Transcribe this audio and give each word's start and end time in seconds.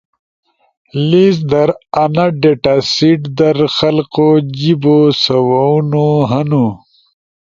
لیس 1.09 1.37
در 1.51 1.69
آنا 2.03 2.25
ڈیٹا 2.41 2.75
سیٹ 2.93 3.21
در 3.37 3.57
خلکو 3.77 4.27
جیبو 4.57 4.97
سوونو 5.23 6.07
ہنُو۔ 6.29 6.65